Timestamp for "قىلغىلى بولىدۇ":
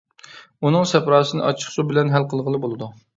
2.33-2.89